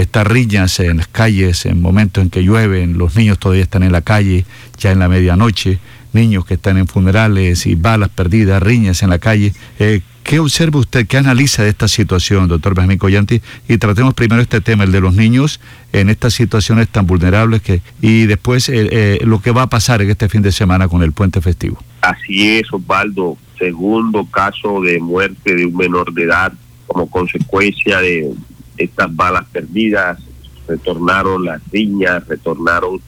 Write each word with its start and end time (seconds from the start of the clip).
estas 0.00 0.26
riñas 0.26 0.78
en 0.80 0.98
las 0.98 1.08
calles, 1.08 1.66
en 1.66 1.80
momentos 1.80 2.22
en 2.22 2.30
que 2.30 2.42
llueven, 2.42 2.98
los 2.98 3.16
niños 3.16 3.38
todavía 3.38 3.64
están 3.64 3.82
en 3.82 3.92
la 3.92 4.02
calle, 4.02 4.44
ya 4.78 4.92
en 4.92 4.98
la 4.98 5.08
medianoche, 5.08 5.78
niños 6.12 6.44
que 6.44 6.54
están 6.54 6.78
en 6.78 6.86
funerales 6.86 7.66
y 7.66 7.74
balas 7.74 8.08
perdidas, 8.08 8.62
riñas 8.62 9.02
en 9.02 9.10
la 9.10 9.18
calle. 9.18 9.52
Eh, 9.78 10.00
¿Qué 10.22 10.40
observa 10.40 10.78
usted, 10.78 11.06
qué 11.06 11.16
analiza 11.16 11.62
de 11.62 11.70
esta 11.70 11.88
situación, 11.88 12.48
doctor 12.48 12.74
Benjamín 12.74 12.98
Collanti? 12.98 13.40
Y 13.66 13.78
tratemos 13.78 14.12
primero 14.12 14.42
este 14.42 14.60
tema, 14.60 14.84
el 14.84 14.92
de 14.92 15.00
los 15.00 15.14
niños 15.14 15.58
en 15.94 16.10
estas 16.10 16.34
situaciones 16.34 16.88
tan 16.88 17.06
vulnerables 17.06 17.62
que 17.62 17.80
y 18.02 18.26
después 18.26 18.68
eh, 18.68 18.88
eh, 18.90 19.18
lo 19.24 19.40
que 19.40 19.52
va 19.52 19.62
a 19.62 19.66
pasar 19.68 20.02
en 20.02 20.10
este 20.10 20.28
fin 20.28 20.42
de 20.42 20.52
semana 20.52 20.86
con 20.86 21.02
el 21.02 21.12
puente 21.12 21.40
festivo. 21.40 21.78
Así 22.02 22.58
es, 22.58 22.70
Osvaldo. 22.70 23.38
Segundo 23.58 24.26
caso 24.26 24.82
de 24.82 25.00
muerte 25.00 25.54
de 25.54 25.64
un 25.64 25.76
menor 25.76 26.12
de 26.12 26.24
edad 26.24 26.52
como 26.86 27.08
consecuencia 27.08 28.00
de 28.00 28.30
estas 28.78 29.14
balas 29.14 29.46
perdidas. 29.50 30.18
Retornaron 30.66 31.44
las 31.44 31.62
riñas, 31.70 32.26
retornaron 32.26 33.00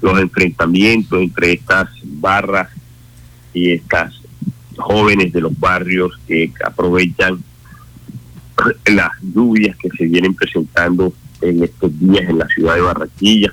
los 0.00 0.18
enfrentamientos 0.18 1.20
entre 1.20 1.52
estas 1.52 1.88
barras 2.04 2.68
y 3.52 3.72
estas 3.72 4.14
jóvenes 4.76 5.32
de 5.32 5.40
los 5.40 5.58
barrios 5.58 6.18
que 6.26 6.52
aprovechan 6.64 7.42
las 8.86 9.10
lluvias 9.22 9.76
que 9.76 9.90
se 9.90 10.06
vienen 10.06 10.34
presentando 10.34 11.12
en 11.40 11.64
estos 11.64 11.98
días 11.98 12.28
en 12.28 12.38
la 12.38 12.46
ciudad 12.48 12.74
de 12.76 12.80
Barranquilla 12.82 13.52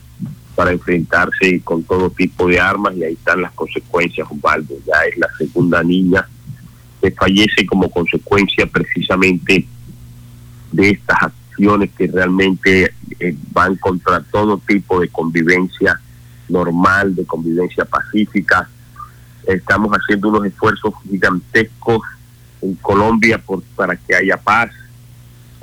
para 0.56 0.72
enfrentarse 0.72 1.62
con 1.64 1.84
todo 1.84 2.10
tipo 2.10 2.48
de 2.48 2.60
armas 2.60 2.96
y 2.96 3.04
ahí 3.04 3.14
están 3.14 3.42
las 3.42 3.52
consecuencias, 3.54 4.28
Osvaldo. 4.30 4.74
Ya 4.86 5.06
es 5.10 5.18
la 5.18 5.28
segunda 5.38 5.84
niña 5.84 6.28
que 7.02 7.12
fallece 7.12 7.66
como 7.66 7.90
consecuencia 7.90 8.66
precisamente 8.66 9.68
de 10.72 10.90
estas 10.90 11.32
que 11.98 12.08
realmente 12.08 12.94
eh, 13.20 13.36
van 13.52 13.76
contra 13.76 14.22
todo 14.22 14.60
tipo 14.60 15.00
de 15.00 15.10
convivencia 15.10 16.00
normal, 16.50 17.16
de 17.16 17.26
convivencia 17.26 17.84
pacífica, 17.84 18.70
Estamos 19.48 19.90
haciendo 19.94 20.28
unos 20.28 20.46
esfuerzos 20.46 20.94
gigantescos 21.10 22.02
en 22.62 22.76
Colombia 22.76 23.38
por, 23.38 23.64
para 23.78 23.96
que 23.96 24.14
haya 24.14 24.36
paz. 24.36 24.72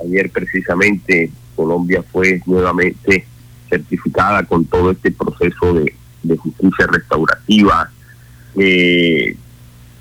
Ayer 0.03 0.31
precisamente 0.31 1.31
Colombia 1.55 2.03
fue 2.11 2.41
nuevamente 2.47 3.27
certificada 3.69 4.43
con 4.43 4.65
todo 4.65 4.89
este 4.89 5.11
proceso 5.11 5.75
de, 5.75 5.93
justicia 6.35 6.87
restaurativa. 6.87 7.91
Eh, 8.55 9.37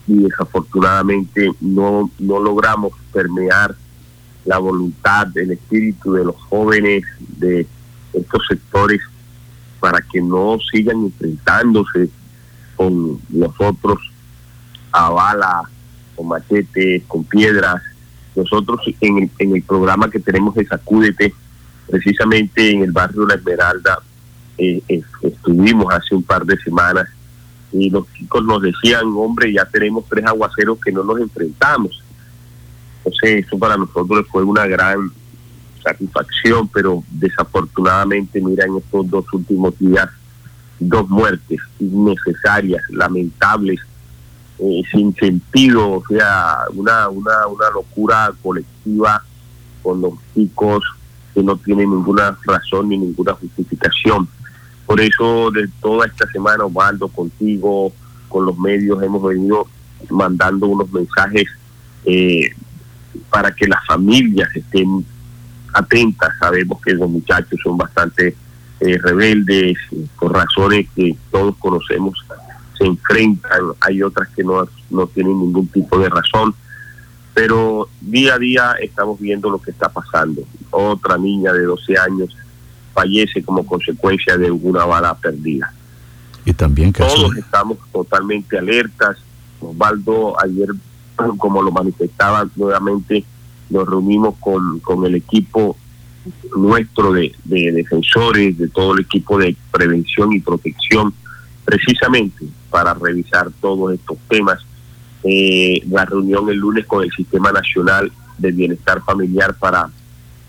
y 0.06 0.14
desafortunadamente 0.14 1.50
no, 1.60 2.10
no 2.18 2.40
logramos 2.40 2.92
permear 3.12 3.74
la 4.44 4.58
voluntad, 4.58 5.36
el 5.36 5.52
espíritu 5.52 6.12
de 6.12 6.24
los 6.24 6.36
jóvenes 6.36 7.04
de 7.38 7.66
estos 8.12 8.46
sectores 8.48 9.00
para 9.80 10.00
que 10.00 10.20
no 10.20 10.58
sigan 10.70 11.04
enfrentándose 11.04 12.08
con 12.76 13.20
nosotros 13.30 13.98
a 14.92 15.10
bala, 15.10 15.62
con 16.14 16.28
machetes, 16.28 17.02
con 17.06 17.24
piedras. 17.24 17.82
Nosotros 18.36 18.80
en 19.00 19.18
el, 19.18 19.30
en 19.38 19.56
el 19.56 19.62
programa 19.62 20.10
que 20.10 20.20
tenemos 20.20 20.54
de 20.54 20.66
Sacúdete, 20.66 21.34
precisamente 21.88 22.70
en 22.70 22.82
el 22.82 22.92
barrio 22.92 23.26
La 23.26 23.34
Esmeralda, 23.34 23.98
eh, 24.56 24.82
estuvimos 25.22 25.92
hace 25.92 26.14
un 26.14 26.22
par 26.22 26.44
de 26.44 26.56
semanas 26.58 27.08
y 27.72 27.90
los 27.90 28.10
chicos 28.12 28.44
nos 28.44 28.62
decían, 28.62 29.06
hombre, 29.16 29.52
ya 29.52 29.64
tenemos 29.64 30.04
tres 30.08 30.24
aguaceros 30.26 30.78
que 30.80 30.92
no 30.92 31.02
nos 31.02 31.20
enfrentamos. 31.20 32.03
Entonces 33.04 33.44
eso 33.46 33.58
para 33.58 33.76
nosotros 33.76 34.26
fue 34.30 34.42
una 34.42 34.66
gran 34.66 35.10
satisfacción, 35.82 36.68
pero 36.68 37.04
desafortunadamente, 37.10 38.40
mira, 38.40 38.64
en 38.64 38.78
estos 38.78 39.10
dos 39.10 39.24
últimos 39.32 39.78
días 39.78 40.08
dos 40.78 41.08
muertes 41.08 41.60
innecesarias, 41.78 42.82
lamentables, 42.90 43.80
eh, 44.58 44.82
sin 44.90 45.14
sentido, 45.16 45.92
o 45.92 46.04
sea, 46.08 46.58
una, 46.74 47.08
una, 47.08 47.46
una 47.46 47.70
locura 47.70 48.32
colectiva 48.42 49.22
con 49.82 50.00
los 50.00 50.14
chicos 50.34 50.82
que 51.34 51.42
no 51.42 51.56
tienen 51.56 51.90
ninguna 51.90 52.36
razón 52.44 52.88
ni 52.88 52.98
ninguna 52.98 53.34
justificación. 53.34 54.28
Por 54.86 55.00
eso, 55.00 55.50
de 55.50 55.68
toda 55.80 56.06
esta 56.06 56.26
semana, 56.30 56.64
Osvaldo, 56.64 57.08
contigo, 57.08 57.92
con 58.28 58.46
los 58.46 58.56
medios, 58.58 59.02
hemos 59.02 59.22
venido 59.22 59.66
mandando 60.10 60.66
unos 60.66 60.92
mensajes 60.92 61.46
eh, 62.04 62.50
para 63.34 63.50
que 63.50 63.66
las 63.66 63.84
familias 63.84 64.48
estén 64.54 65.04
atentas. 65.72 66.30
Sabemos 66.38 66.80
que 66.80 66.92
los 66.92 67.10
muchachos 67.10 67.58
son 67.64 67.76
bastante 67.76 68.36
eh, 68.78 68.98
rebeldes, 68.98 69.76
por 70.20 70.32
razones 70.32 70.86
que 70.94 71.16
todos 71.32 71.56
conocemos, 71.56 72.24
se 72.78 72.84
enfrentan, 72.86 73.60
hay 73.80 74.04
otras 74.04 74.28
que 74.28 74.44
no, 74.44 74.68
no 74.88 75.08
tienen 75.08 75.36
ningún 75.36 75.66
tipo 75.66 75.98
de 75.98 76.10
razón, 76.10 76.54
pero 77.34 77.88
día 78.00 78.34
a 78.34 78.38
día 78.38 78.74
estamos 78.80 79.18
viendo 79.18 79.50
lo 79.50 79.60
que 79.60 79.72
está 79.72 79.88
pasando. 79.88 80.42
Otra 80.70 81.18
niña 81.18 81.52
de 81.52 81.64
12 81.64 81.98
años 81.98 82.36
fallece 82.92 83.42
como 83.42 83.66
consecuencia 83.66 84.38
de 84.38 84.52
una 84.52 84.84
bala 84.84 85.12
perdida. 85.16 85.72
Y 86.44 86.52
también 86.52 86.92
todos 86.92 87.36
estamos 87.36 87.78
totalmente 87.92 88.56
alertas. 88.56 89.16
Osvaldo 89.58 90.40
ayer, 90.40 90.68
como 91.38 91.62
lo 91.62 91.70
manifestaba 91.70 92.48
nuevamente, 92.56 93.24
nos 93.70 93.88
reunimos 93.88 94.34
con, 94.40 94.80
con 94.80 95.04
el 95.04 95.14
equipo 95.14 95.76
nuestro 96.56 97.12
de, 97.12 97.34
defensores, 97.44 98.56
de 98.56 98.68
todo 98.68 98.94
el 98.94 99.00
equipo 99.00 99.38
de 99.38 99.56
prevención 99.70 100.32
y 100.32 100.40
protección, 100.40 101.12
precisamente 101.64 102.46
para 102.70 102.94
revisar 102.94 103.50
todos 103.60 103.94
estos 103.94 104.18
temas. 104.28 104.58
Eh, 105.22 105.82
la 105.88 106.04
reunión 106.04 106.48
el 106.50 106.58
lunes 106.58 106.86
con 106.86 107.02
el 107.02 107.10
Sistema 107.10 107.50
Nacional 107.50 108.12
de 108.38 108.52
Bienestar 108.52 109.02
Familiar 109.02 109.54
para 109.54 109.90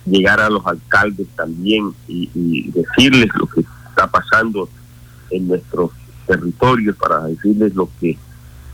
llegar 0.05 0.39
a 0.39 0.49
los 0.49 0.65
alcaldes 0.65 1.27
también 1.35 1.93
y, 2.07 2.69
decirles 2.71 3.29
lo 3.35 3.47
que 3.47 3.61
está 3.61 4.07
pasando 4.07 4.69
en 5.31 5.47
nuestros 5.47 5.91
territorios, 6.27 6.95
para 6.97 7.21
decirles 7.25 7.73
lo 7.73 7.89
que 7.99 8.17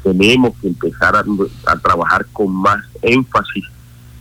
tenemos 0.03 0.53
que 0.59 0.67
empezar 0.67 1.15
a 1.15 1.77
trabajar 1.79 2.25
con 2.33 2.53
más 2.53 2.83
énfasis 3.01 3.65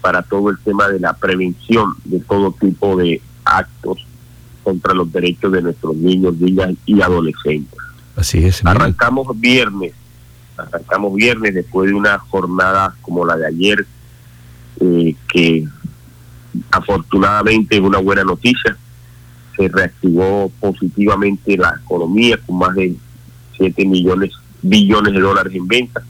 para 0.01 0.23
todo 0.23 0.51
el 0.51 0.59
tema 0.59 0.89
de 0.89 1.01
la 1.01 1.13
prevención 1.13 1.95
de 2.05 2.21
todo 2.21 2.53
tipo 2.53 2.97
de 2.97 3.21
actos 3.45 4.07
contra 4.63 4.95
los 4.95 5.11
derechos 5.13 5.53
de 5.53 5.63
nuestros 5.63 5.97
niños, 5.97 6.37
niñas 6.37 6.75
y 6.87 7.01
adolescentes. 7.01 7.79
Así 8.17 8.45
es. 8.45 8.65
Arrancamos 8.65 9.29
viernes, 9.39 9.93
arrancamos 10.57 11.15
viernes 11.15 11.55
después 11.55 11.91
de 11.91 11.95
una 11.95 12.19
jornada 12.19 12.95
como 13.03 13.25
la 13.25 13.37
de 13.37 13.47
ayer, 13.47 13.87
eh, 14.81 15.15
que 15.33 15.67
afortunadamente 16.71 17.77
es 17.77 17.81
una 17.81 17.99
buena 17.99 18.25
noticia. 18.25 18.77
Se 19.57 19.69
reactivó 19.69 20.51
positivamente 20.61 21.57
la 21.57 21.75
economía 21.83 22.39
con 22.47 22.59
más 22.59 22.75
de 22.75 22.95
7 23.57 23.85
millones, 23.87 24.33
billones 24.63 25.13
de 25.13 25.21
dólares 25.21 25.55
en 25.55 25.67
ventas 25.67 26.05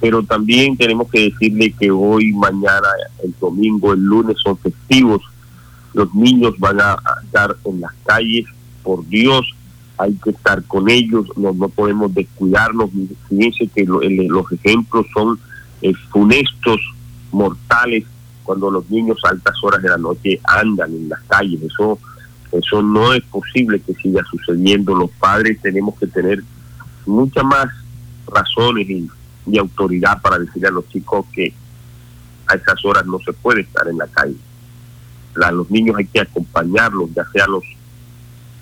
pero 0.00 0.22
también 0.22 0.76
tenemos 0.76 1.10
que 1.10 1.30
decirle 1.30 1.74
que 1.78 1.90
hoy, 1.90 2.32
mañana, 2.32 2.88
el 3.22 3.34
domingo, 3.38 3.92
el 3.92 4.00
lunes 4.00 4.36
son 4.42 4.56
festivos. 4.56 5.22
Los 5.92 6.14
niños 6.14 6.54
van 6.58 6.80
a 6.80 6.96
estar 7.22 7.54
en 7.64 7.80
las 7.82 7.92
calles, 8.06 8.46
por 8.82 9.06
Dios, 9.06 9.46
hay 9.98 10.14
que 10.14 10.30
estar 10.30 10.62
con 10.64 10.88
ellos, 10.88 11.26
no, 11.36 11.52
no 11.52 11.68
podemos 11.68 12.14
descuidarnos. 12.14 12.88
Fíjense 13.28 13.66
que 13.66 13.84
los 13.84 14.50
ejemplos 14.52 15.06
son 15.12 15.38
eh, 15.82 15.92
funestos, 16.10 16.80
mortales, 17.30 18.04
cuando 18.42 18.70
los 18.70 18.88
niños 18.88 19.18
a 19.24 19.28
altas 19.28 19.54
horas 19.62 19.82
de 19.82 19.90
la 19.90 19.98
noche 19.98 20.40
andan 20.44 20.92
en 20.92 21.10
las 21.10 21.20
calles. 21.24 21.60
Eso, 21.60 21.98
eso 22.52 22.82
no 22.82 23.12
es 23.12 23.22
posible 23.24 23.80
que 23.80 23.92
siga 23.94 24.22
sucediendo. 24.30 24.94
Los 24.94 25.10
padres 25.10 25.60
tenemos 25.60 25.98
que 25.98 26.06
tener 26.06 26.42
muchas 27.06 27.44
más 27.44 27.66
razones 28.26 28.88
y 28.88 29.08
y 29.46 29.58
autoridad 29.58 30.20
para 30.20 30.38
decirle 30.38 30.68
a 30.68 30.72
los 30.72 30.88
chicos 30.88 31.26
que 31.32 31.52
a 32.46 32.54
esas 32.54 32.84
horas 32.84 33.06
no 33.06 33.18
se 33.20 33.32
puede 33.32 33.62
estar 33.62 33.86
en 33.88 33.98
la 33.98 34.06
calle. 34.06 34.36
A 35.42 35.50
los 35.52 35.70
niños 35.70 35.96
hay 35.96 36.06
que 36.06 36.20
acompañarlos, 36.20 37.10
ya 37.14 37.24
sea 37.32 37.44
a 37.44 37.48
los 37.48 37.64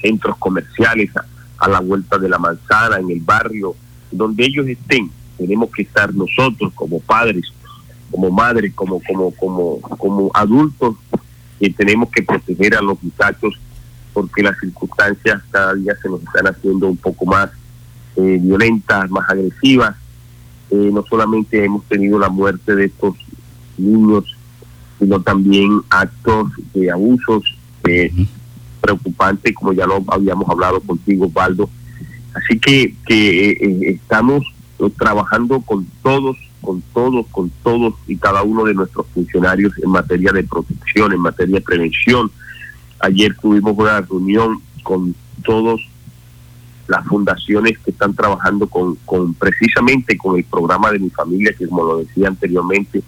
centros 0.01 0.37
comerciales, 0.39 1.11
a, 1.59 1.69
la 1.69 1.81
vuelta 1.81 2.19
de 2.19 2.29
la 2.29 2.39
manzana, 2.39 2.99
en 2.99 3.11
el 3.11 3.21
barrio, 3.21 3.75
donde 4.11 4.45
ellos 4.45 4.67
estén. 4.67 5.11
Tenemos 5.37 5.71
que 5.71 5.83
estar 5.83 6.15
nosotros 6.15 6.73
como 6.75 7.01
padres, 7.01 7.47
como 8.11 8.31
madres, 8.31 8.73
como, 8.75 9.01
como, 9.03 9.31
como, 9.33 9.81
como 9.81 10.31
adultos, 10.35 10.97
que 11.59 11.71
tenemos 11.71 12.11
que 12.11 12.23
proteger 12.23 12.77
a 12.77 12.83
los 12.83 13.03
muchachos 13.03 13.59
porque 14.13 14.43
las 14.43 14.59
circunstancias 14.59 15.43
cada 15.51 15.75
día 15.75 15.95
se 16.01 16.09
nos 16.09 16.23
están 16.23 16.47
haciendo 16.47 16.89
un 16.89 16.97
poco 16.97 17.25
más 17.25 17.51
eh, 18.19 18.39
violentas, 18.41 19.11
más 19.11 19.29
agresivas 19.31 19.97
eh, 20.71 20.91
no 20.93 21.03
solamente 21.09 21.65
hemos 21.65 21.85
tenido 21.87 22.19
la 22.19 22.29
muerte 22.29 22.75
de 22.75 22.87
estos 22.87 23.15
niños, 23.79 24.37
sino 24.99 25.21
también 25.21 25.81
actos 25.89 26.51
de 26.75 26.91
abusos 26.91 27.57
eh, 27.85 28.13
preocupante, 28.81 29.55
como 29.55 29.73
ya 29.73 29.87
lo 29.87 30.05
habíamos 30.09 30.49
hablado 30.49 30.81
contigo, 30.81 31.27
Osvaldo. 31.27 31.71
Así 32.35 32.59
que, 32.59 32.95
que 33.07 33.51
eh, 33.51 33.91
estamos 33.91 34.45
trabajando 34.97 35.61
con 35.63 35.87
todos, 36.03 36.37
con 36.61 36.83
todos, 36.93 37.27
con 37.29 37.51
todos 37.63 37.95
y 38.07 38.17
cada 38.17 38.43
uno 38.43 38.65
de 38.65 38.75
nuestros 38.75 39.07
funcionarios 39.15 39.73
en 39.83 39.91
materia 39.91 40.33
de 40.33 40.45
protección, 40.45 41.13
en 41.13 41.21
materia 41.21 41.55
de 41.57 41.63
prevención. 41.63 42.31
Ayer 43.01 43.35
tuvimos 43.41 43.75
una 43.77 44.03
reunión 44.03 44.61
con 44.83 45.15
todos 45.45 45.81
las 46.89 47.07
fundaciones 47.07 47.79
que 47.79 47.91
están 47.91 48.15
trabajando 48.15 48.67
con, 48.67 48.97
con 49.05 49.35
precisamente 49.35 50.17
con 50.17 50.37
el 50.37 50.45
programa 50.45 50.91
de 50.91 50.99
mi 50.99 51.11
familia, 51.11 51.55
que 51.57 51.69
como 51.69 51.85
lo 51.85 51.99
decía 51.99 52.29
anteriormente, 52.29 53.03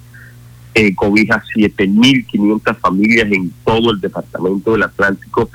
eh, 0.74 0.94
cobija 0.94 1.42
7.500 1.56 2.76
familias 2.76 3.26
en 3.32 3.50
todo 3.64 3.90
el 3.90 4.00
departamento 4.00 4.72
del 4.72 4.84
Atlántico 4.84 5.50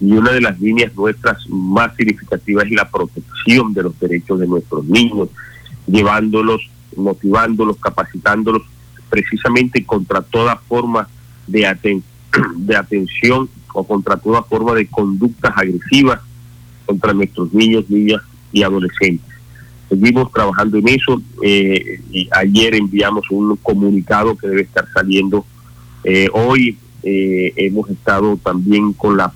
y 0.00 0.12
una 0.12 0.32
de 0.32 0.40
las 0.40 0.60
líneas 0.60 0.94
nuestras 0.94 1.48
más 1.48 1.94
significativas 1.96 2.66
es 2.66 2.72
la 2.72 2.88
protección 2.88 3.72
de 3.72 3.84
los 3.84 3.98
derechos 3.98 4.40
de 4.40 4.46
nuestros 4.46 4.84
niños, 4.84 5.28
llevándolos, 5.86 6.68
motivándolos, 6.96 7.76
capacitándolos 7.78 8.62
precisamente 9.08 9.84
contra 9.84 10.20
toda 10.20 10.56
forma 10.56 11.08
de, 11.46 12.02
de 12.56 12.76
atención 12.76 13.48
o 13.72 13.84
contra 13.84 14.16
toda 14.16 14.42
forma 14.42 14.74
de 14.74 14.86
conductas 14.88 15.52
agresivas 15.56 16.20
contra 16.88 17.12
nuestros 17.12 17.52
niños, 17.52 17.84
niñas 17.90 18.22
y 18.50 18.62
adolescentes. 18.62 19.28
Seguimos 19.90 20.32
trabajando 20.32 20.78
en 20.78 20.88
eso. 20.88 21.20
Eh, 21.42 22.00
ayer 22.32 22.74
enviamos 22.74 23.30
un 23.30 23.56
comunicado 23.56 24.36
que 24.36 24.48
debe 24.48 24.62
estar 24.62 24.86
saliendo. 24.94 25.44
Eh, 26.02 26.28
hoy 26.32 26.78
eh, 27.02 27.52
hemos 27.56 27.90
estado 27.90 28.38
también 28.42 28.94
con 28.94 29.18
la 29.18 29.30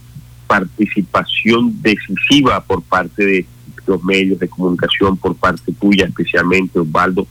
participación 0.47 1.83
decisiva 1.83 2.63
por 2.65 2.83
parte 2.83 3.25
de 3.25 3.47
los 3.87 4.03
medios 4.03 4.39
de 4.39 4.49
comunicación, 4.49 5.19
por 5.19 5.35
parte 5.37 5.73
tuya 5.73 6.07
especialmente, 6.07 6.79
Osvaldo, 6.79 7.27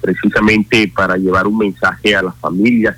precisamente 0.00 0.86
para 0.94 1.16
llevar 1.16 1.48
un 1.48 1.58
mensaje 1.58 2.14
a 2.14 2.22
las 2.22 2.36
familias, 2.36 2.96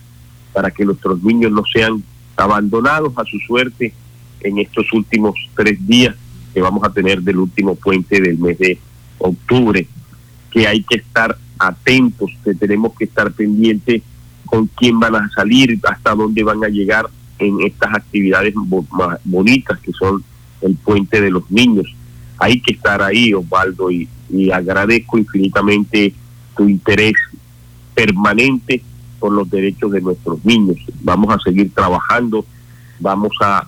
para 0.53 0.71
que 0.71 0.85
nuestros 0.85 1.23
niños 1.23 1.51
no 1.51 1.63
sean 1.65 2.03
abandonados 2.37 3.13
a 3.17 3.25
su 3.25 3.39
suerte 3.39 3.95
en 4.41 4.59
estos 4.59 4.93
últimos 4.93 5.35
tres 5.55 5.79
días 5.87 6.15
que 6.53 6.61
vamos 6.61 6.83
a 6.85 6.91
tener 6.91 7.23
del 7.23 7.39
último 7.39 7.75
puente 7.75 8.21
del 8.21 8.39
mes 8.39 8.59
de 8.59 8.79
octubre, 9.19 9.87
que 10.51 10.67
hay 10.67 10.83
que 10.83 10.99
estar 10.99 11.37
atentos, 11.59 12.31
que 12.45 12.55
tenemos 12.55 12.95
que 12.97 13.05
estar 13.05 13.33
pendientes 13.33 14.03
con 14.47 14.67
quién 14.67 14.99
van 14.99 15.17
a 15.17 15.31
salir, 15.31 15.79
hasta 15.89 16.15
dónde 16.15 16.43
van 16.43 16.65
a 16.65 16.69
llegar 16.69 17.07
en 17.39 17.61
estas 17.63 17.95
actividades 17.95 18.55
bonitas 19.25 19.79
que 19.81 19.93
son 19.93 20.25
el 20.63 20.75
puente 20.77 21.21
de 21.21 21.31
los 21.31 21.51
niños. 21.51 21.87
Hay 22.39 22.61
que 22.61 22.73
estar 22.73 23.03
ahí, 23.03 23.35
Osvaldo, 23.35 23.91
y, 23.91 24.09
y 24.31 24.51
agradezco 24.51 25.19
infinitamente 25.19 26.15
tu 26.57 26.69
interés 26.69 27.15
permanente 27.95 28.83
por 29.19 29.33
los 29.33 29.51
derechos 29.51 29.93
de 29.93 30.01
nuestros 30.01 30.45
niños. 30.45 30.77
Vamos 31.03 31.35
a 31.35 31.39
seguir 31.41 31.73
trabajando, 31.73 32.45
vamos 33.01 33.33
a 33.41 33.67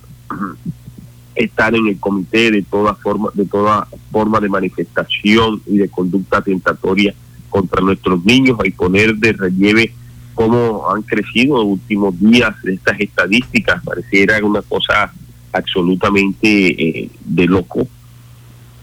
estar 1.41 1.75
en 1.75 1.89
el 1.89 1.99
comité 1.99 2.51
de 2.51 2.63
toda 2.63 2.95
forma 2.95 3.31
de 3.35 3.45
toda 3.45 3.87
forma 4.11 4.41
de 4.41 4.49
manifestación 4.49 5.63
y 5.67 5.79
de 5.79 5.89
conducta 5.89 6.41
tentatoria 6.43 7.15
contra 7.49 7.81
nuestros 7.83 8.25
niños 8.25 8.59
y 8.65 8.71
poner 8.71 9.17
de 9.17 9.33
relieve 9.33 9.93
cómo 10.35 10.91
han 10.91 11.03
crecido 11.03 11.57
los 11.57 11.67
últimos 11.67 12.19
días 12.19 12.55
estas 12.65 12.99
estadísticas. 12.99 13.83
Pareciera 13.85 14.43
una 14.45 14.63
cosa 14.63 15.13
absolutamente 15.53 16.49
eh, 16.49 17.11
de 17.25 17.47
loco 17.47 17.87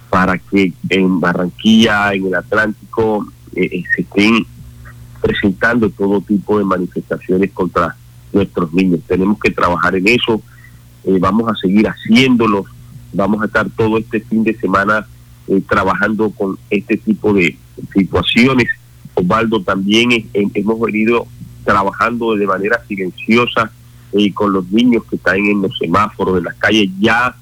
para 0.09 0.37
que 0.37 0.73
en 0.89 1.19
Barranquilla 1.19 2.13
en 2.13 2.27
el 2.27 2.35
Atlántico 2.35 3.25
eh, 3.55 3.69
eh, 3.71 3.83
se 3.95 4.01
estén 4.01 4.45
presentando 5.21 5.89
todo 5.89 6.21
tipo 6.21 6.57
de 6.59 6.65
manifestaciones 6.65 7.51
contra 7.51 7.95
nuestros 8.31 8.73
niños. 8.73 8.99
Tenemos 9.07 9.39
que 9.39 9.51
trabajar 9.51 9.95
en 9.95 10.07
eso 10.07 10.41
eh, 11.07 11.17
vamos 11.19 11.49
a 11.49 11.55
seguir 11.55 11.87
haciéndolo, 11.87 12.65
vamos 13.13 13.41
a 13.41 13.45
estar 13.45 13.69
todo 13.69 13.97
este 13.97 14.19
fin 14.19 14.43
de 14.43 14.53
semana 14.57 15.07
eh, 15.47 15.61
trabajando 15.67 16.29
con 16.31 16.57
este 16.69 16.97
tipo 16.97 17.33
de 17.33 17.57
situaciones. 17.93 18.67
Osvaldo, 19.13 19.63
también 19.63 20.29
hemos 20.33 20.79
venido 20.81 21.25
trabajando 21.63 22.35
de 22.35 22.45
manera 22.45 22.83
silenciosa 22.87 23.71
eh, 24.11 24.33
con 24.33 24.51
los 24.51 24.69
niños 24.69 25.03
que 25.09 25.15
están 25.15 25.37
en 25.37 25.61
los 25.61 25.77
semáforos 25.77 26.35
de 26.35 26.41
las 26.41 26.55
calles. 26.55 26.89
Ya 26.99 27.33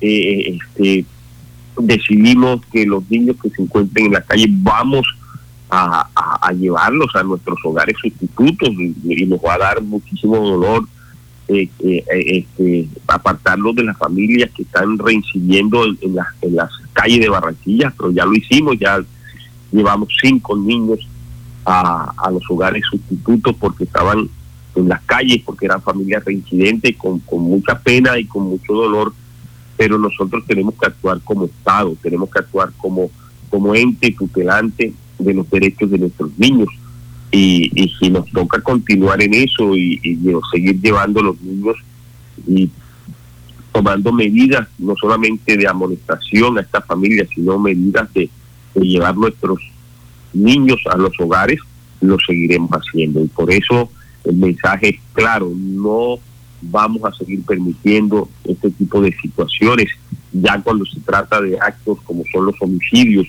este, 0.00 1.04
decidimos 1.76 2.60
que 2.72 2.86
los 2.86 3.02
niños 3.10 3.36
que 3.42 3.50
se 3.50 3.62
encuentren 3.62 4.06
en 4.06 4.12
la 4.12 4.22
calle 4.22 4.46
vamos 4.48 5.06
a, 5.70 6.08
llevarlos 6.56 7.14
a 7.14 7.22
nuestros 7.24 7.58
hogares 7.64 7.96
sustitutos 8.00 8.70
y 8.70 9.26
nos 9.26 9.40
va 9.40 9.54
a 9.54 9.58
dar 9.58 9.82
muchísimo 9.82 10.36
dolor 10.36 10.88
eh, 11.48 11.70
eh, 11.80 12.04
este, 12.10 12.88
apartarlos 13.06 13.74
de 13.74 13.84
las 13.84 13.96
familias 13.96 14.50
que 14.54 14.64
están 14.64 14.98
reincidiendo 14.98 15.82
en, 15.84 15.98
en, 16.02 16.54
las 16.54 16.70
calles 16.92 17.20
de 17.20 17.28
Barranquilla, 17.30 17.90
pero 17.96 18.10
ya 18.10 18.26
lo 18.26 18.34
hicimos, 18.34 18.78
ya 18.78 19.02
llevamos 19.72 20.10
cinco 20.20 20.56
niños 20.56 21.00
a, 21.64 22.30
los 22.30 22.42
hogares 22.50 22.82
sustitutos 22.90 23.56
porque 23.58 23.84
estaban 23.84 24.28
en 24.74 24.88
las 24.88 25.00
calles, 25.04 25.42
porque 25.44 25.64
eran 25.64 25.80
familias 25.80 26.22
reincidentes 26.24 26.96
con, 26.96 27.18
con 27.20 27.40
mucha 27.40 27.78
pena 27.78 28.18
y 28.18 28.26
con 28.26 28.44
mucho 28.44 28.74
dolor, 28.74 29.14
pero 29.76 29.98
nosotros 29.98 30.44
tenemos 30.46 30.74
que 30.74 30.86
actuar 30.86 31.20
como 31.24 31.46
Estado, 31.46 31.96
tenemos 32.02 32.30
que 32.30 32.40
actuar 32.40 32.72
como, 32.76 33.10
como 33.48 33.74
ente 33.74 34.10
tutelante 34.12 34.92
de 35.18 35.34
los 35.34 35.48
derechos 35.48 35.90
de 35.90 35.98
nuestros 35.98 36.30
niños 36.38 36.68
y, 37.30 37.70
y 37.74 37.88
si 37.98 38.10
nos 38.10 38.30
toca 38.30 38.60
continuar 38.60 39.22
en 39.22 39.34
eso 39.34 39.76
y, 39.76 40.18
seguir 40.52 40.80
llevando 40.80 41.20
a 41.20 41.24
los 41.24 41.40
niños 41.40 41.76
y 42.46 42.70
tomando 43.72 44.12
medidas 44.12 44.66
no 44.78 44.94
solamente 45.00 45.56
de 45.56 45.68
amonestación 45.68 46.58
a 46.58 46.62
estas 46.62 46.84
familias, 46.86 47.28
sino 47.34 47.58
medidas 47.58 48.12
de, 48.14 48.30
llevar 48.74 49.16
nuestros 49.16 49.58
niños 50.32 50.78
a 50.90 50.96
los 50.96 51.12
hogares, 51.18 51.60
lo 52.00 52.16
seguiremos 52.24 52.70
haciendo. 52.70 53.24
Y 53.24 53.26
por 53.26 53.50
eso 53.50 53.90
el 54.24 54.36
mensaje 54.36 54.90
es 54.90 55.00
claro, 55.12 55.52
no 55.54 56.18
vamos 56.62 57.02
a 57.04 57.12
seguir 57.16 57.42
permitiendo 57.42 58.28
este 58.44 58.70
tipo 58.70 59.00
de 59.00 59.12
situaciones, 59.20 59.88
ya 60.32 60.60
cuando 60.60 60.84
se 60.86 61.00
trata 61.00 61.40
de 61.40 61.58
actos 61.58 61.98
como 62.04 62.22
son 62.32 62.46
los 62.46 62.54
homicidios, 62.60 63.26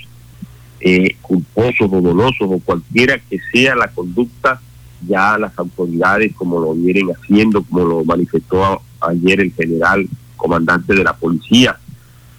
eh, 0.81 1.15
culposos 1.21 1.89
o 1.91 2.01
dolosos 2.01 2.47
o 2.49 2.59
cualquiera 2.59 3.19
que 3.19 3.37
sea 3.51 3.75
la 3.75 3.89
conducta, 3.89 4.61
ya 5.07 5.37
las 5.37 5.57
autoridades, 5.57 6.33
como 6.35 6.59
lo 6.59 6.73
vienen 6.73 7.09
haciendo, 7.09 7.63
como 7.63 7.85
lo 7.85 8.05
manifestó 8.05 8.81
ayer 9.01 9.41
el 9.41 9.53
general 9.53 10.07
comandante 10.35 10.93
de 10.93 11.03
la 11.03 11.13
policía, 11.13 11.77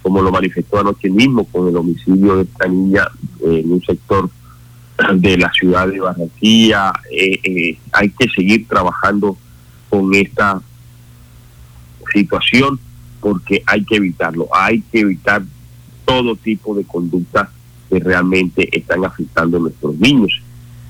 como 0.02 0.22
lo 0.22 0.30
manifestó 0.30 0.80
anoche 0.80 1.10
mismo 1.10 1.44
con 1.44 1.68
el 1.68 1.76
homicidio 1.76 2.36
de 2.36 2.42
esta 2.42 2.66
niña 2.66 3.08
en 3.42 3.72
un 3.72 3.82
sector 3.82 4.30
de 5.14 5.36
la 5.38 5.50
ciudad 5.52 5.88
de 5.88 6.00
Barranquilla. 6.00 6.92
Eh, 7.10 7.40
eh, 7.44 7.78
hay 7.92 8.10
que 8.10 8.28
seguir 8.28 8.66
trabajando 8.66 9.36
con 9.88 10.14
esta 10.14 10.60
situación 12.12 12.78
porque 13.20 13.62
hay 13.66 13.84
que 13.84 13.96
evitarlo, 13.96 14.48
hay 14.52 14.80
que 14.80 15.00
evitar 15.00 15.42
todo 16.06 16.36
tipo 16.36 16.74
de 16.74 16.84
conducta 16.84 17.50
que 17.90 17.98
realmente 17.98 18.68
están 18.76 19.04
afectando 19.04 19.56
a 19.56 19.60
nuestros 19.60 19.98
niños. 19.98 20.40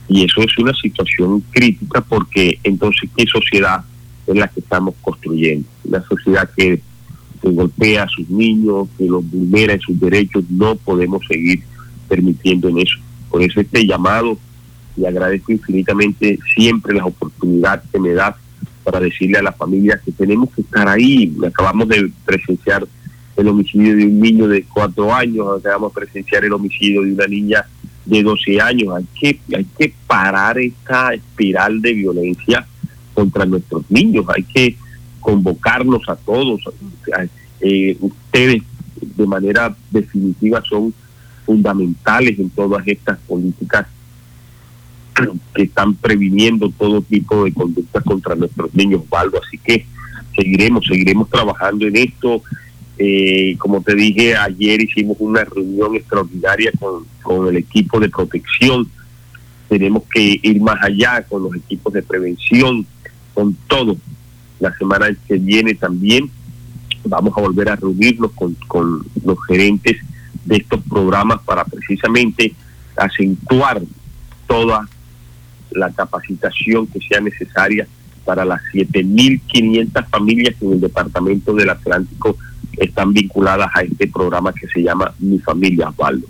Y 0.08 0.24
eso 0.24 0.42
es 0.42 0.58
una 0.58 0.74
situación 0.74 1.42
crítica 1.50 2.00
porque 2.00 2.58
entonces, 2.62 3.08
¿qué 3.16 3.24
sociedad 3.26 3.84
es 4.26 4.36
la 4.36 4.48
que 4.48 4.60
estamos 4.60 4.94
construyendo? 5.00 5.66
Una 5.84 6.02
sociedad 6.02 6.48
que, 6.56 6.80
golpea 7.42 8.02
a 8.02 8.08
sus 8.08 8.28
niños, 8.28 8.86
que 8.98 9.06
los 9.06 9.24
vulnera 9.30 9.72
en 9.72 9.80
sus 9.80 9.98
derechos, 9.98 10.44
no 10.50 10.76
podemos 10.76 11.22
seguir 11.26 11.62
permitiendo 12.06 12.68
en 12.68 12.80
eso. 12.80 12.98
Por 13.30 13.42
eso 13.42 13.62
este 13.62 13.86
llamado, 13.86 14.36
y 14.94 15.06
agradezco 15.06 15.52
infinitamente 15.52 16.38
siempre 16.54 16.94
la 16.94 17.06
oportunidad 17.06 17.82
que 17.90 17.98
me 17.98 18.12
da 18.12 18.36
para 18.84 19.00
decirle 19.00 19.38
a 19.38 19.42
las 19.42 19.56
familias 19.56 20.02
que 20.04 20.12
tenemos 20.12 20.50
que 20.50 20.60
estar 20.60 20.86
ahí. 20.86 21.34
Acabamos 21.46 21.88
de 21.88 22.10
presenciar 22.26 22.86
el 23.40 23.48
homicidio 23.48 23.96
de 23.96 24.04
un 24.04 24.20
niño 24.20 24.48
de 24.48 24.64
cuatro 24.64 25.12
años, 25.12 25.46
acabamos 25.58 25.94
de 25.94 26.00
presenciar 26.00 26.44
el 26.44 26.52
homicidio 26.52 27.02
de 27.02 27.12
una 27.12 27.26
niña 27.26 27.64
de 28.04 28.22
12 28.22 28.60
años. 28.60 28.94
Hay 28.94 29.06
que, 29.18 29.56
hay 29.56 29.66
que 29.78 29.94
parar 30.06 30.58
esta 30.58 31.14
espiral 31.14 31.80
de 31.80 31.92
violencia 31.94 32.66
contra 33.14 33.46
nuestros 33.46 33.90
niños, 33.90 34.26
hay 34.28 34.42
que 34.42 34.76
convocarnos 35.20 36.08
a 36.08 36.16
todos. 36.16 36.60
Eh, 37.60 37.96
ustedes 38.00 38.62
de 39.00 39.26
manera 39.26 39.74
definitiva 39.90 40.62
son 40.68 40.92
fundamentales 41.44 42.38
en 42.38 42.50
todas 42.50 42.86
estas 42.86 43.18
políticas 43.20 43.86
que 45.54 45.62
están 45.64 45.94
previniendo 45.94 46.70
todo 46.70 47.02
tipo 47.02 47.44
de 47.44 47.52
conductas 47.52 48.02
contra 48.04 48.34
nuestros 48.34 48.74
niños, 48.74 49.02
Valdo. 49.08 49.40
Así 49.46 49.58
que 49.58 49.84
seguiremos, 50.36 50.86
seguiremos 50.86 51.28
trabajando 51.28 51.86
en 51.86 51.96
esto. 51.96 52.42
Eh, 53.02 53.56
como 53.56 53.80
te 53.80 53.94
dije, 53.94 54.36
ayer 54.36 54.82
hicimos 54.82 55.16
una 55.20 55.42
reunión 55.42 55.96
extraordinaria 55.96 56.70
con, 56.78 57.06
con 57.22 57.48
el 57.48 57.56
equipo 57.56 57.98
de 57.98 58.10
protección. 58.10 58.86
Tenemos 59.70 60.02
que 60.12 60.38
ir 60.42 60.60
más 60.60 60.76
allá 60.84 61.22
con 61.22 61.44
los 61.44 61.54
equipos 61.56 61.94
de 61.94 62.02
prevención, 62.02 62.86
con 63.32 63.54
todo. 63.68 63.96
La 64.58 64.76
semana 64.76 65.08
que 65.26 65.38
viene 65.38 65.72
también 65.72 66.30
vamos 67.02 67.32
a 67.38 67.40
volver 67.40 67.70
a 67.70 67.76
reunirnos 67.76 68.32
con, 68.32 68.52
con 68.68 69.02
los 69.24 69.38
gerentes 69.46 69.96
de 70.44 70.56
estos 70.56 70.82
programas 70.82 71.40
para 71.40 71.64
precisamente 71.64 72.52
acentuar 72.96 73.80
toda 74.46 74.86
la 75.70 75.90
capacitación 75.90 76.86
que 76.86 77.00
sea 77.00 77.22
necesaria 77.22 77.88
para 78.26 78.44
las 78.44 78.60
7.500 78.74 80.06
familias 80.10 80.54
en 80.60 80.72
el 80.74 80.80
Departamento 80.82 81.54
del 81.54 81.70
Atlántico 81.70 82.36
están 82.80 83.12
vinculadas 83.12 83.70
a 83.74 83.82
este 83.82 84.08
programa 84.08 84.52
que 84.52 84.66
se 84.66 84.82
llama 84.82 85.12
Mi 85.18 85.38
Familia 85.38 85.88
Osvaldo. 85.88 86.26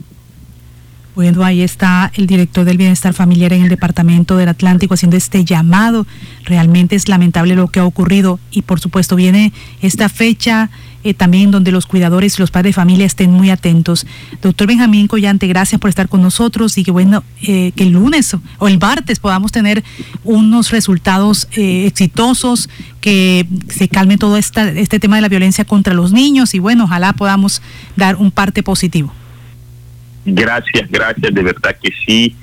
Bueno, 1.20 1.44
ahí 1.44 1.60
está 1.60 2.10
el 2.14 2.26
director 2.26 2.64
del 2.64 2.78
Bienestar 2.78 3.12
Familiar 3.12 3.52
en 3.52 3.60
el 3.60 3.68
Departamento 3.68 4.38
del 4.38 4.48
Atlántico 4.48 4.94
haciendo 4.94 5.18
este 5.18 5.44
llamado. 5.44 6.06
Realmente 6.46 6.96
es 6.96 7.10
lamentable 7.10 7.56
lo 7.56 7.68
que 7.68 7.78
ha 7.78 7.84
ocurrido 7.84 8.40
y 8.50 8.62
por 8.62 8.80
supuesto 8.80 9.16
viene 9.16 9.52
esta 9.82 10.08
fecha 10.08 10.70
eh, 11.04 11.12
también 11.12 11.50
donde 11.50 11.72
los 11.72 11.84
cuidadores 11.84 12.38
y 12.38 12.40
los 12.40 12.50
padres 12.50 12.70
de 12.70 12.80
familia 12.80 13.04
estén 13.04 13.32
muy 13.32 13.50
atentos. 13.50 14.06
Doctor 14.40 14.66
Benjamín 14.66 15.08
Collante, 15.08 15.46
gracias 15.46 15.78
por 15.78 15.90
estar 15.90 16.08
con 16.08 16.22
nosotros 16.22 16.78
y 16.78 16.84
que 16.84 16.90
bueno, 16.90 17.22
eh, 17.42 17.72
que 17.76 17.82
el 17.82 17.90
lunes 17.90 18.34
o 18.56 18.66
el 18.66 18.78
martes 18.78 19.18
podamos 19.18 19.52
tener 19.52 19.84
unos 20.24 20.70
resultados 20.70 21.48
eh, 21.52 21.84
exitosos, 21.84 22.70
que 23.02 23.46
se 23.68 23.88
calme 23.88 24.16
todo 24.16 24.38
este 24.38 24.98
tema 25.00 25.16
de 25.16 25.22
la 25.22 25.28
violencia 25.28 25.66
contra 25.66 25.92
los 25.92 26.12
niños 26.12 26.54
y 26.54 26.60
bueno, 26.60 26.84
ojalá 26.84 27.12
podamos 27.12 27.60
dar 27.94 28.16
un 28.16 28.30
parte 28.30 28.62
positivo. 28.62 29.12
Gracias, 30.24 30.90
gracias, 30.90 31.34
de 31.34 31.42
verdad 31.42 31.76
que 31.82 31.90
sí. 32.06 32.36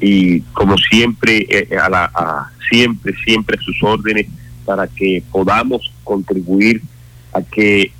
Y 0.00 0.40
como 0.52 0.76
siempre, 0.78 1.46
a 1.80 1.88
la, 1.88 2.04
a, 2.04 2.50
siempre, 2.70 3.14
siempre 3.24 3.58
a 3.58 3.62
sus 3.62 3.82
órdenes 3.82 4.26
para 4.64 4.86
que 4.86 5.22
podamos 5.30 5.92
contribuir 6.04 6.80
a 7.32 7.42
que 7.42 7.92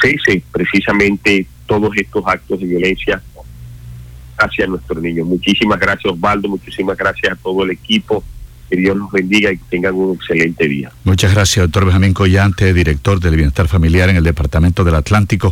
cese 0.00 0.42
precisamente 0.52 1.46
todos 1.66 1.90
estos 1.96 2.24
actos 2.26 2.60
de 2.60 2.66
violencia 2.66 3.22
hacia 4.38 4.66
nuestros 4.66 5.02
niños. 5.02 5.26
Muchísimas 5.26 5.78
gracias 5.78 6.12
Osvaldo, 6.12 6.48
muchísimas 6.48 6.96
gracias 6.96 7.32
a 7.32 7.36
todo 7.36 7.64
el 7.64 7.70
equipo. 7.70 8.24
Que 8.68 8.76
Dios 8.76 8.96
los 8.96 9.10
bendiga 9.10 9.52
y 9.52 9.58
tengan 9.68 9.94
un 9.94 10.14
excelente 10.14 10.66
día. 10.66 10.90
Muchas 11.04 11.34
gracias, 11.34 11.64
doctor 11.64 11.84
Benjamín 11.84 12.14
Collante, 12.14 12.72
director 12.72 13.20
del 13.20 13.36
Bienestar 13.36 13.68
Familiar 13.68 14.08
en 14.08 14.16
el 14.16 14.24
Departamento 14.24 14.82
del 14.82 14.94
Atlántico. 14.94 15.50